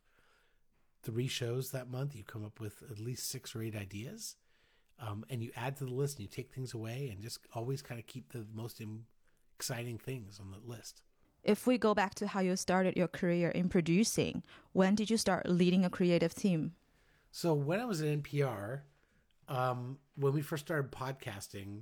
[1.03, 4.37] three shows that month, you come up with at least six or eight ideas.
[4.97, 7.81] Um, and you add to the list and you take things away and just always
[7.81, 8.81] kind of keep the most
[9.57, 11.01] exciting things on the list.
[11.43, 15.17] If we go back to how you started your career in producing, when did you
[15.17, 16.75] start leading a creative team?
[17.35, 18.83] So when I was at NPR,
[19.49, 21.81] um, when we first started podcasting,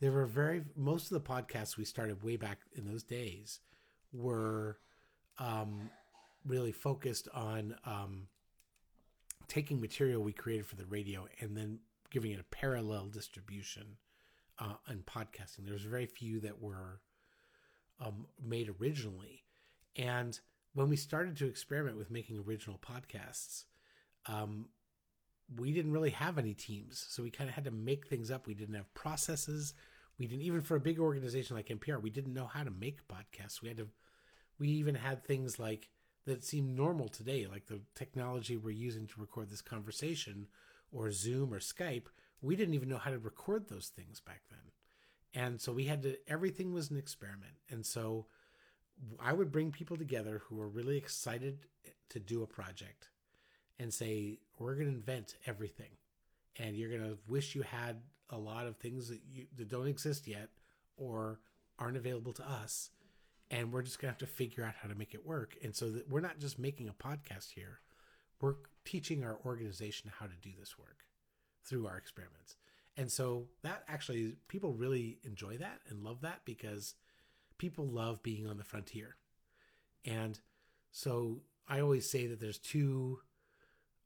[0.00, 3.60] there were very most of the podcasts we started way back in those days
[4.12, 4.78] were
[5.38, 5.90] um,
[6.44, 8.26] really focused on um,
[9.46, 11.78] taking material we created for the radio and then
[12.10, 13.96] giving it a parallel distribution
[14.58, 15.68] uh, in podcasting.
[15.68, 17.00] There's very few that were
[18.04, 19.44] um, made originally,
[19.94, 20.40] and
[20.74, 23.66] when we started to experiment with making original podcasts,
[24.26, 24.66] um,
[25.60, 27.04] we didn't really have any teams.
[27.08, 28.46] So we kind of had to make things up.
[28.46, 29.74] We didn't have processes.
[30.18, 33.06] We didn't even for a big organization like NPR, we didn't know how to make
[33.08, 33.60] podcasts.
[33.62, 33.88] We had to
[34.58, 35.88] we even had things like
[36.26, 40.46] that seem normal today, like the technology we're using to record this conversation
[40.92, 42.06] or Zoom or Skype.
[42.42, 45.42] We didn't even know how to record those things back then.
[45.42, 47.54] And so we had to everything was an experiment.
[47.70, 48.26] And so
[49.18, 51.66] I would bring people together who were really excited
[52.10, 53.08] to do a project
[53.80, 55.90] and say, we're going to invent everything.
[56.58, 57.96] And you're going to wish you had
[58.28, 60.50] a lot of things that, you, that don't exist yet
[60.96, 61.40] or
[61.78, 62.90] aren't available to us.
[63.50, 65.56] And we're just going to have to figure out how to make it work.
[65.64, 67.80] And so that we're not just making a podcast here,
[68.40, 71.04] we're teaching our organization how to do this work
[71.64, 72.56] through our experiments.
[72.96, 76.94] And so that actually, people really enjoy that and love that because
[77.56, 79.16] people love being on the frontier.
[80.04, 80.38] And
[80.90, 83.20] so I always say that there's two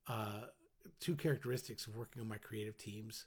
[0.09, 0.47] uh,
[1.01, 3.27] two characteristics of working on my creative teams.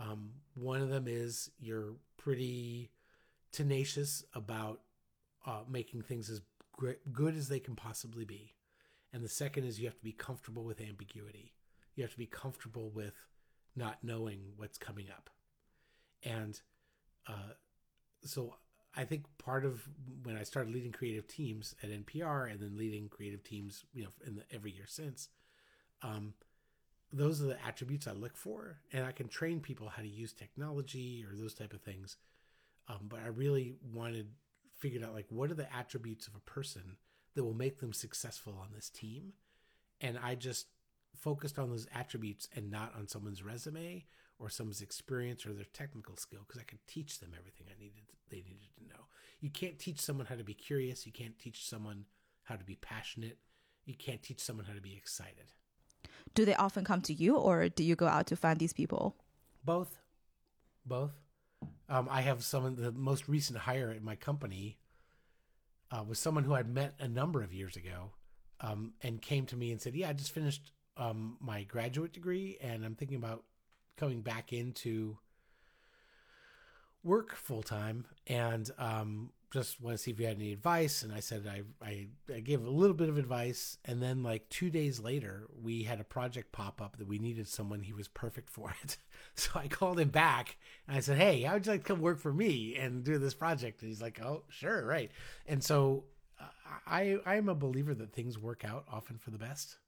[0.00, 2.90] Um, one of them is you're pretty
[3.52, 4.80] tenacious about
[5.46, 6.40] uh, making things as
[6.72, 8.54] great, good as they can possibly be.
[9.12, 11.54] And the second is you have to be comfortable with ambiguity.
[11.94, 13.14] You have to be comfortable with
[13.74, 15.30] not knowing what's coming up.
[16.22, 16.60] And
[17.26, 17.54] uh,
[18.22, 18.56] so
[18.96, 19.88] I think part of
[20.24, 24.10] when I started leading creative teams at NPR and then leading creative teams, you know,
[24.26, 25.28] in the, every year since,
[26.02, 26.34] um,
[27.12, 30.32] those are the attributes I look for, and I can train people how to use
[30.32, 32.16] technology or those type of things.
[32.88, 34.28] Um, but I really wanted
[34.78, 36.96] figured out like what are the attributes of a person
[37.34, 39.32] that will make them successful on this team,
[40.00, 40.66] and I just
[41.16, 44.04] focused on those attributes and not on someone's resume
[44.38, 48.02] or someone's experience or their technical skill because I could teach them everything I needed
[48.30, 49.06] they needed to know.
[49.40, 51.06] You can't teach someone how to be curious.
[51.06, 52.04] You can't teach someone
[52.44, 53.38] how to be passionate.
[53.86, 55.46] You can't teach someone how to be excited
[56.34, 59.16] do they often come to you or do you go out to find these people?
[59.64, 59.98] Both.
[60.86, 61.12] Both.
[61.88, 64.78] Um, I have someone, the most recent hire at my company
[65.90, 68.12] uh, was someone who I'd met a number of years ago
[68.60, 72.58] um, and came to me and said, Yeah, I just finished um, my graduate degree
[72.60, 73.44] and I'm thinking about
[73.96, 75.18] coming back into
[77.02, 78.06] work full time.
[78.26, 81.02] And um, just want to see if you had any advice.
[81.02, 83.78] And I said, I, I, I gave a little bit of advice.
[83.84, 87.48] And then, like two days later, we had a project pop up that we needed
[87.48, 87.80] someone.
[87.80, 88.98] He was perfect for it.
[89.34, 90.56] so I called him back
[90.86, 93.18] and I said, Hey, how would you like to come work for me and do
[93.18, 93.82] this project?
[93.82, 94.84] And he's like, Oh, sure.
[94.84, 95.10] Right.
[95.46, 96.04] And so
[96.40, 96.44] uh,
[96.86, 99.78] I, I'm a believer that things work out often for the best.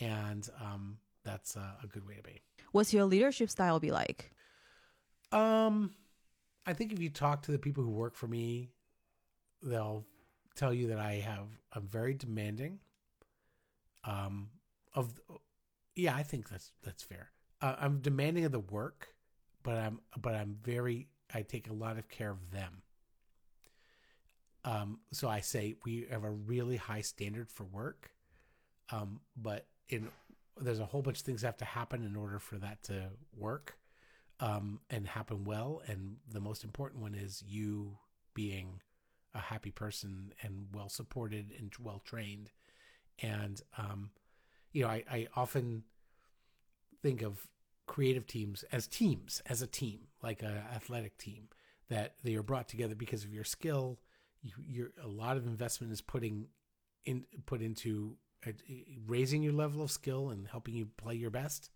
[0.00, 2.40] And um, that's a, a good way to be.
[2.72, 4.32] What's your leadership style be like?
[5.32, 5.92] Um,
[6.66, 8.70] I think if you talk to the people who work for me,
[9.62, 10.04] they'll
[10.54, 12.80] tell you that I have I'm very demanding.
[14.04, 14.48] Um,
[14.94, 15.20] of
[15.94, 17.30] yeah, I think that's that's fair.
[17.60, 19.08] Uh, I'm demanding of the work,
[19.62, 22.82] but I'm but I'm very I take a lot of care of them.
[24.64, 28.10] Um, so I say we have a really high standard for work,
[28.90, 30.08] um, but in
[30.60, 33.78] there's a whole bunch of things have to happen in order for that to work
[34.40, 35.82] um, and happen well.
[35.86, 37.96] And the most important one is you
[38.34, 38.80] being
[39.38, 42.50] a happy person and well supported and well trained.
[43.22, 44.10] And um,
[44.72, 45.84] you know, I, I often
[47.02, 47.46] think of
[47.86, 51.48] creative teams as teams, as a team, like an athletic team,
[51.88, 53.98] that they are brought together because of your skill.
[54.42, 56.48] You, you're a lot of investment is putting
[57.04, 58.52] in put into uh,
[59.06, 61.70] raising your level of skill and helping you play your best,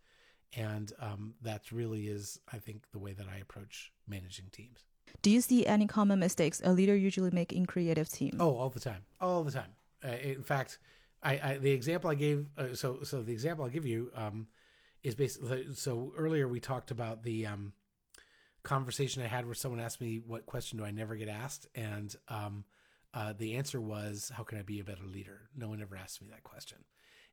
[0.54, 4.84] and um, that really is, I think, the way that I approach managing teams.
[5.20, 8.38] Do you see any common mistakes a leader usually make in creative team?
[8.40, 9.72] Oh, all the time, all the time.
[10.04, 10.78] Uh, in fact,
[11.22, 12.46] I, I, the example I gave.
[12.58, 14.48] Uh, so so the example I'll give you um,
[15.02, 15.66] is basically.
[15.74, 17.72] So earlier we talked about the um,
[18.62, 22.14] conversation I had where someone asked me what question do I never get asked, and
[22.28, 22.64] um,
[23.14, 26.20] uh, the answer was, "How can I be a better leader?" No one ever asked
[26.20, 26.78] me that question,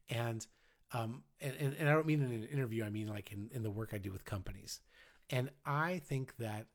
[0.10, 0.46] and
[0.92, 2.84] um, and, and, and I don't mean in an interview.
[2.84, 4.82] I mean like in in the work I do with companies,
[5.32, 6.68] and I think that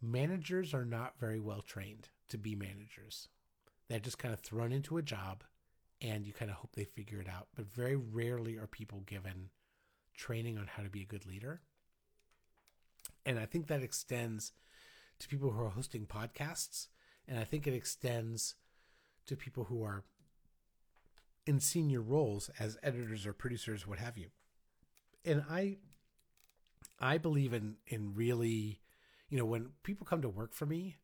[0.00, 3.28] managers are not very well trained to be managers.
[3.88, 5.44] They're just kind of thrown into a job
[6.00, 7.48] and you kind of hope they figure it out.
[7.54, 9.50] But very rarely are people given
[10.16, 11.60] training on how to be a good leader.
[13.24, 14.52] And I think that extends
[15.18, 16.88] to people who are hosting podcasts.
[17.26, 18.54] And I think it extends
[19.26, 20.04] to people who are
[21.46, 24.28] in senior roles as editors or producers, what have you.
[25.24, 25.78] And I
[27.00, 28.80] I believe in in really
[29.28, 30.96] you know, when people come to work for me,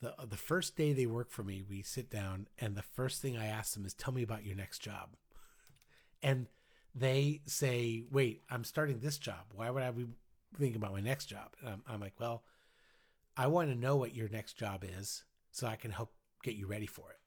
[0.00, 3.36] the the first day they work for me, we sit down and the first thing
[3.36, 5.16] I ask them is tell me about your next job.
[6.22, 6.48] And
[6.94, 9.52] they say, "Wait, I'm starting this job.
[9.52, 10.06] Why would I be
[10.58, 12.44] thinking about my next job?" I'm, I'm like, "Well,
[13.36, 16.66] I want to know what your next job is so I can help get you
[16.66, 17.18] ready for it."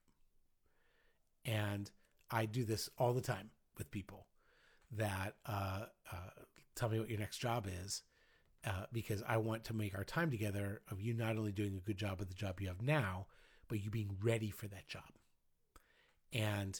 [1.50, 1.90] And
[2.30, 4.28] I do this all the time with people
[4.92, 6.44] that uh, uh,
[6.76, 8.04] tell me what your next job is
[8.66, 11.88] uh, because I want to make our time together of you not only doing a
[11.88, 13.28] good job of the job you have now,
[13.68, 15.04] but you being ready for that job.
[16.34, 16.80] And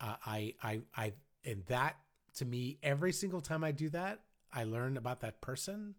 [0.00, 1.12] uh, I, I, I,
[1.44, 1.96] and that
[2.36, 4.20] to me, every single time I do that,
[4.52, 5.94] I learn about that person.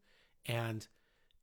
[0.46, 0.88] And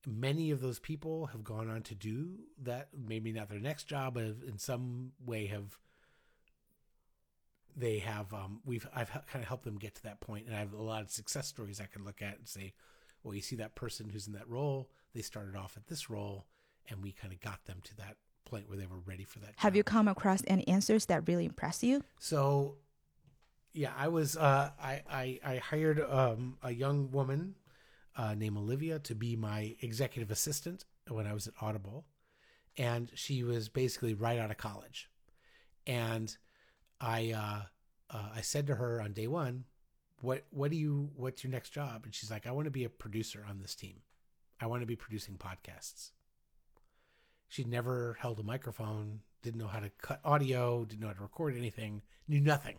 [0.06, 4.14] many of those people have gone on to do that, maybe not their next job,
[4.14, 5.78] but in some way have
[7.76, 10.58] they have um, we've I've kind of helped them get to that point, and I
[10.58, 12.74] have a lot of success stories I can look at and say,
[13.22, 16.46] well, you see that person who's in that role, they started off at this role,
[16.88, 19.54] and we kind of got them to that point where they were ready for that.
[19.56, 19.76] Have job.
[19.76, 22.02] you come across any answers that really impress you?
[22.18, 22.76] So,
[23.72, 27.54] yeah, I was uh, I, I, I hired um, a young woman
[28.16, 32.04] uh, named Olivia to be my executive assistant when I was at Audible,
[32.76, 35.10] and she was basically right out of college,
[35.86, 36.34] and
[37.00, 39.64] I uh, uh I said to her on day one,
[40.20, 42.02] what what do you what's your next job?
[42.04, 43.96] And she's like i want to be a producer on this team.
[44.60, 46.10] I want to be producing podcasts.
[47.48, 51.22] She'd never held a microphone didn't know how to cut audio didn't know how to
[51.22, 52.78] record anything knew nothing.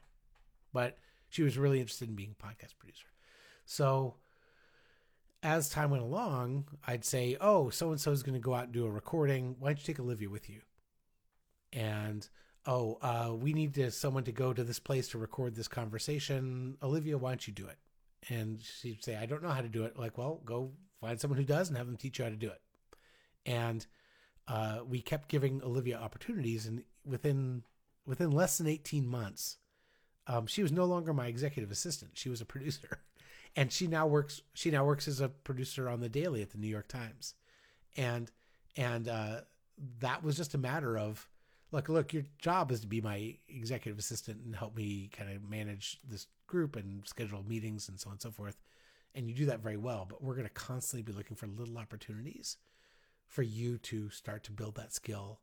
[0.74, 1.00] But
[1.30, 3.08] she was really interested in being a podcast producer.
[3.66, 4.16] So
[5.44, 8.66] as time went along i'd say oh so and so is going to go out
[8.66, 9.56] and do a recording.
[9.60, 10.62] Why don't you take olivia with you?
[11.74, 12.28] And
[12.66, 16.78] oh, uh, we need to, someone to go to this place to record this conversation.
[16.84, 17.78] Olivia, why don't you do it?
[18.30, 19.98] And she'd say, I don't know how to do it.
[19.98, 22.50] Like, well, go find someone who does and have them teach you how to do
[22.50, 22.62] it.
[23.46, 23.86] And
[24.48, 27.64] uh, we kept giving Olivia opportunities, and within
[28.06, 29.58] within less than eighteen months,
[30.28, 32.12] um, she was no longer my executive assistant.
[32.16, 33.00] She was a producer,
[33.56, 34.42] and she now works.
[34.54, 37.34] She now works as a producer on the Daily at the New York Times,
[37.96, 38.30] and
[38.76, 39.42] and uh,
[40.00, 41.28] that was just a matter of
[41.72, 45.50] look, look, your job is to be my executive assistant and help me kind of
[45.50, 48.58] manage this group and schedule meetings and so on and so forth.
[49.16, 51.78] And you do that very well, but we're going to constantly be looking for little
[51.78, 52.58] opportunities
[53.28, 55.40] for you to start to build that skill.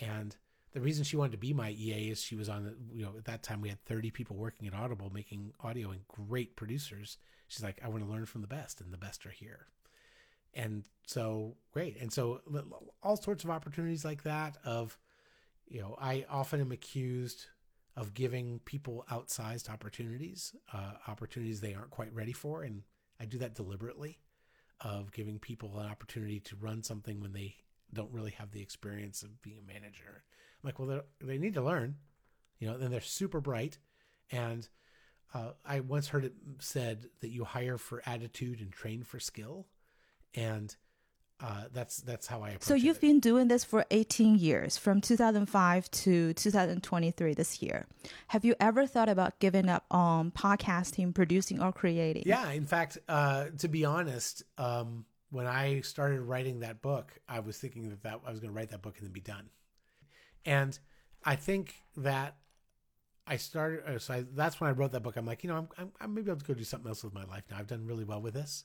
[0.00, 0.36] And
[0.72, 3.24] the reason she wanted to be my EA is she was on, you know, at
[3.24, 7.18] that time we had 30 people working at Audible making audio and great producers.
[7.48, 9.66] She's like, I want to learn from the best, and the best are here.
[10.52, 12.00] And so, great.
[12.00, 12.40] And so,
[13.02, 14.98] all sorts of opportunities like that of,
[15.66, 17.46] you know, I often am accused
[17.96, 22.82] of giving people outsized opportunities, uh, opportunities they aren't quite ready for, and
[23.18, 24.18] I do that deliberately,
[24.80, 27.56] of giving people an opportunity to run something when they
[27.92, 30.22] don't really have the experience of being a manager.
[30.22, 31.96] I'm like, well, they need to learn,
[32.58, 33.78] you know, and they're super bright,
[34.30, 34.68] and
[35.34, 39.66] uh, I once heard it said that you hire for attitude and train for skill,
[40.34, 40.76] and
[41.40, 43.02] uh, that's that's how I approach So you've it.
[43.02, 47.86] been doing this for 18 years, from 2005 to 2023 this year.
[48.28, 52.22] Have you ever thought about giving up on podcasting, producing, or creating?
[52.24, 57.40] Yeah, in fact, uh, to be honest, um, when I started writing that book, I
[57.40, 59.50] was thinking that, that I was going to write that book and then be done.
[60.46, 60.78] And
[61.24, 62.36] I think that
[63.26, 65.16] I started, uh, so I, that's when I wrote that book.
[65.16, 67.24] I'm like, you know, I'm, I'm, I'm maybe I'll go do something else with my
[67.24, 67.58] life now.
[67.58, 68.64] I've done really well with this.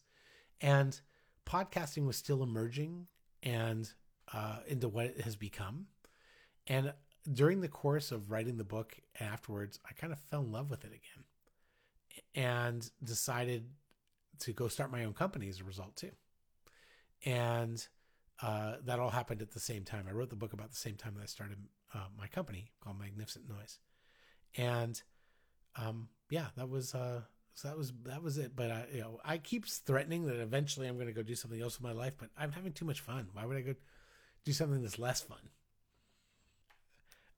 [0.62, 1.00] And
[1.46, 3.08] podcasting was still emerging
[3.44, 3.92] and
[4.34, 5.88] uh, into what it has become.
[6.68, 6.94] And
[7.32, 10.84] during the course of writing the book afterwards, I kind of fell in love with
[10.84, 11.26] it again
[12.36, 13.70] and decided
[14.40, 16.12] to go start my own company as a result too.
[17.26, 17.86] And
[18.42, 20.06] uh, that all happened at the same time.
[20.10, 21.58] I wrote the book about the same time that I started
[21.94, 23.80] uh, my company called Magnificent Noise,
[24.58, 25.02] and
[25.76, 27.22] um, yeah, that was uh,
[27.54, 28.56] so that was that was it.
[28.56, 31.62] But I, you know, I keep threatening that eventually I'm going to go do something
[31.62, 32.14] else with my life.
[32.18, 33.28] But I'm having too much fun.
[33.34, 33.76] Why would I go
[34.46, 35.50] do something that's less fun?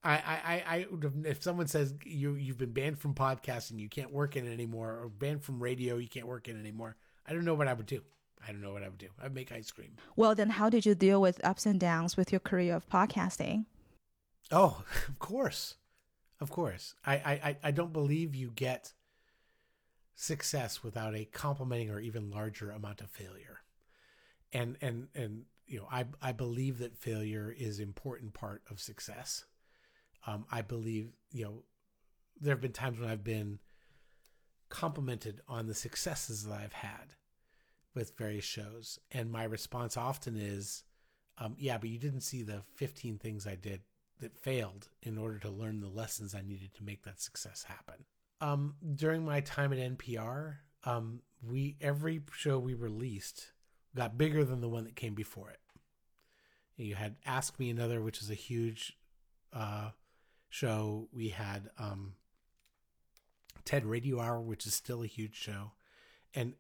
[0.05, 0.86] I, I, I,
[1.26, 4.89] if someone says you you've been banned from podcasting, you can't work in it anymore,
[4.89, 6.97] or banned from radio, you can't work in it anymore.
[7.26, 8.01] I don't know what I would do.
[8.45, 9.07] I don't know what I would do.
[9.22, 9.95] I'd make ice cream.
[10.18, 13.66] Well, then how did you deal with ups and downs with your career of podcasting?
[14.51, 15.76] Oh, of course,
[16.41, 16.95] of course.
[17.05, 18.91] I, I, I don't believe you get
[20.16, 23.59] success without a complementing or even larger amount of failure.
[24.51, 29.45] And and and you know, I I believe that failure is important part of success.
[30.28, 31.64] Um, I believe you know
[32.39, 33.59] there have been times when I've been
[34.70, 37.16] complimented on the successes that I've had
[37.93, 40.84] with various shows, and my response often is,
[41.38, 43.84] um, "Yeah, but you didn't see the 15 things I did
[44.20, 48.05] that failed in order to learn the lessons I needed to make that success happen."
[48.44, 53.54] Um, during my time at NPR, um, we every show we released
[53.96, 55.60] got bigger than the one that came before it.
[56.76, 58.98] You had Ask Me Another, which is a huge
[59.54, 59.91] uh,
[60.50, 61.08] show.
[61.14, 62.16] We had um,
[63.64, 65.72] TED Radio Hour, which is still a huge show,
[66.34, 66.56] and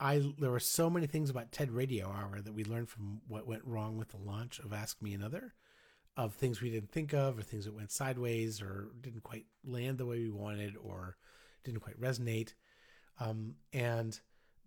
[0.00, 3.46] I there were so many things about TED Radio Hour that we learned from what
[3.46, 5.52] went wrong with the launch of Ask Me Another,
[6.16, 9.98] of things we didn't think of, or things that went sideways, or didn't quite land
[9.98, 11.16] the way we wanted, or
[11.64, 12.54] didn't quite resonate.
[13.20, 14.18] Um, and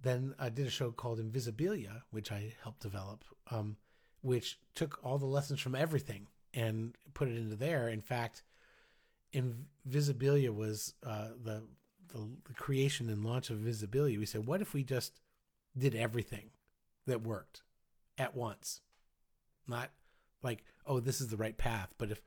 [0.01, 3.77] then I did a show called Invisibilia, which I helped develop, um,
[4.21, 7.89] which took all the lessons from everything and put it into there.
[7.89, 8.43] In fact,
[9.33, 11.63] Invisibilia was uh, the,
[12.07, 14.17] the the creation and launch of Invisibilia.
[14.17, 15.19] We said, what if we just
[15.77, 16.49] did everything
[17.05, 17.61] that worked
[18.17, 18.81] at once?
[19.67, 19.91] Not
[20.41, 22.19] like, oh, this is the right path, but if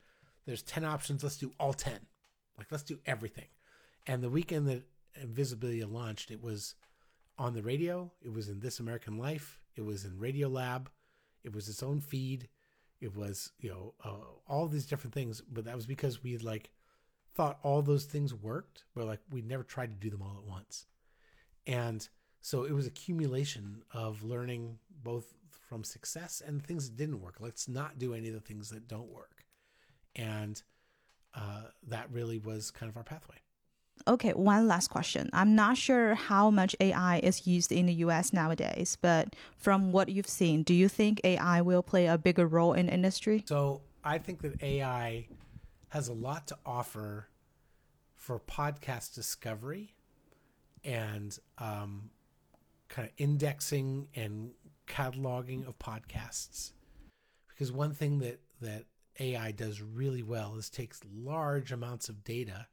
[0.46, 1.92] there's 10 options, let's do all 10.
[2.56, 3.48] Like, let's do everything.
[4.06, 4.84] And the weekend that
[5.20, 6.76] Invisibilia launched, it was
[7.36, 10.88] on the radio, it was in This American Life, it was in Radio Lab,
[11.42, 12.48] it was its own feed,
[13.00, 14.14] it was, you know, uh,
[14.46, 15.40] all these different things.
[15.40, 16.70] But that was because we like
[17.34, 20.48] thought all those things worked, but like we never tried to do them all at
[20.48, 20.86] once.
[21.66, 22.08] And
[22.42, 27.36] so it was accumulation of learning both from success and things that didn't work.
[27.40, 29.44] Let's not do any of the things that don't work.
[30.16, 30.60] And
[31.34, 33.36] uh, that really was kind of our pathway.
[34.08, 35.30] Okay, one last question.
[35.32, 40.08] I'm not sure how much AI is used in the US nowadays, but from what
[40.08, 43.44] you've seen, do you think AI will play a bigger role in industry?
[43.46, 45.28] So I think that AI
[45.90, 47.28] has a lot to offer
[48.16, 49.94] for podcast discovery
[50.84, 52.10] and um,
[52.92, 54.50] kind of indexing and
[54.86, 56.72] cataloging of podcasts.
[57.48, 58.84] Because one thing that, that
[59.18, 62.66] AI does really well is takes large amounts of data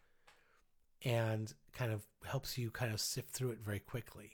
[1.05, 4.31] and kind of helps you kind of sift through it very quickly.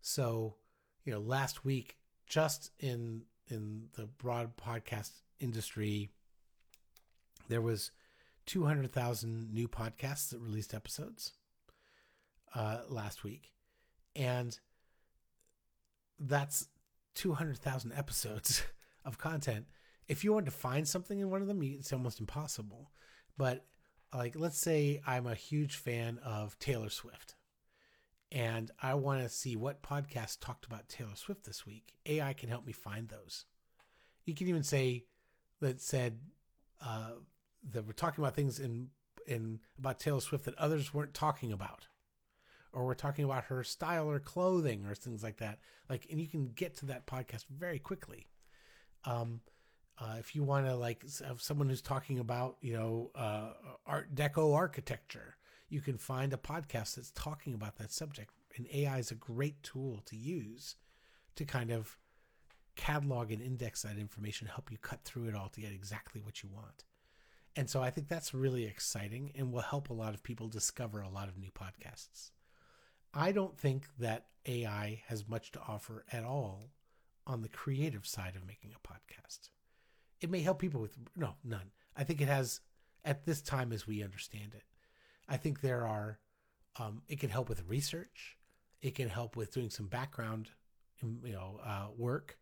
[0.00, 0.56] So,
[1.04, 1.96] you know, last week,
[2.26, 6.08] just in in the broad podcast industry,
[7.48, 7.92] there was
[8.46, 11.32] 200,000 new podcasts that released episodes
[12.54, 13.52] uh, last week.
[14.16, 14.58] And
[16.18, 16.68] that's
[17.14, 18.62] 200,000 episodes
[19.04, 19.66] of content.
[20.08, 22.90] If you want to find something in one of them, it's almost impossible.
[23.36, 23.64] But
[24.12, 27.36] like, let's say I'm a huge fan of Taylor Swift
[28.34, 31.94] and I want to see what podcast talked about Taylor Swift this week.
[32.04, 33.44] AI can help me find those.
[34.24, 35.04] You can even say
[35.60, 36.18] that said
[36.84, 37.12] uh,
[37.70, 38.88] that we're talking about things in
[39.26, 41.86] in about Taylor Swift that others weren't talking about,
[42.74, 45.60] or we're talking about her style or clothing or things like that.
[45.88, 48.26] Like, and you can get to that podcast very quickly.
[49.04, 49.40] Um,
[49.98, 53.52] uh, if you want to like have someone who's talking about you know uh,
[53.86, 55.36] Art Deco architecture,
[55.68, 58.30] you can find a podcast that's talking about that subject.
[58.56, 60.76] And AI is a great tool to use
[61.36, 61.96] to kind of
[62.76, 66.42] catalog and index that information, help you cut through it all to get exactly what
[66.42, 66.84] you want.
[67.56, 71.00] And so I think that's really exciting and will help a lot of people discover
[71.00, 72.30] a lot of new podcasts.
[73.14, 76.70] I don't think that AI has much to offer at all
[77.26, 79.50] on the creative side of making a podcast.
[80.20, 81.70] It may help people with, no, none.
[81.96, 82.60] I think it has,
[83.04, 84.64] at this time as we understand it,
[85.28, 86.18] I think there are,
[86.76, 88.36] um, it can help with research.
[88.82, 90.50] It can help with doing some background,
[91.02, 92.36] you know, uh, work.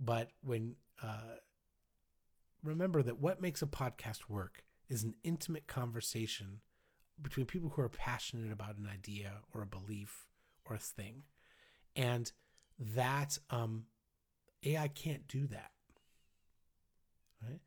[0.00, 1.36] But when, uh,
[2.62, 6.60] remember that what makes a podcast work is an intimate conversation
[7.20, 10.26] between people who are passionate about an idea or a belief
[10.64, 11.22] or a thing.
[11.96, 12.30] And
[12.94, 13.84] that um,
[14.64, 15.70] AI can't do that.
[17.42, 17.60] Right?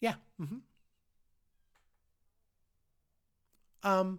[0.00, 0.14] Yeah.
[0.40, 0.58] Mm-hmm.
[3.82, 4.18] Um,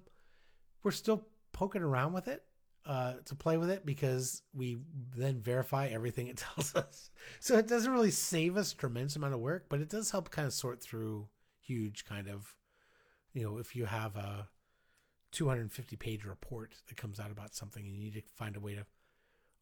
[0.84, 2.44] we're still poking around with it
[2.86, 4.78] uh, to play with it because we
[5.16, 7.10] then verify everything it tells us.
[7.40, 10.46] So it doesn't really save us tremendous amount of work, but it does help kind
[10.46, 11.28] of sort through
[11.62, 12.56] huge kind of,
[13.36, 14.48] you know, if you have a
[15.32, 18.74] 250 page report that comes out about something and you need to find a way
[18.74, 18.86] to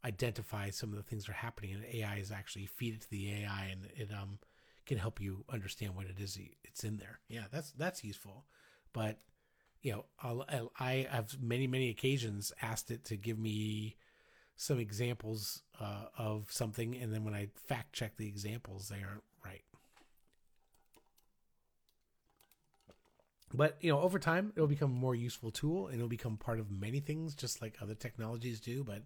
[0.06, 3.10] identify some of the things that are happening and AI is actually feed it to
[3.10, 4.38] the AI and it um
[4.86, 7.20] can help you understand what it is it's in there.
[7.30, 8.46] Yeah, that's that's useful.
[8.94, 9.20] But
[9.82, 10.46] you know, I'll,
[10.80, 13.98] I have many, many occasions asked it to give me
[14.56, 19.24] some examples uh, of something, and then when I fact check the examples, they aren't
[19.46, 19.64] right.
[23.54, 26.60] But you know, over time, it'll become a more useful tool, and it'll become part
[26.60, 28.84] of many things, just like other technologies do.
[28.84, 29.04] But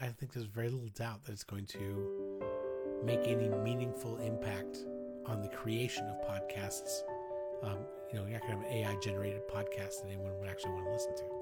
[0.00, 2.42] I think there's very little doubt that it's going to
[3.04, 4.78] make any meaningful impact
[5.26, 7.02] on the creation of podcasts
[7.62, 7.78] um,
[8.12, 10.72] you know, you're not going to have an AI generated podcast that anyone would actually
[10.72, 11.39] want to listen to.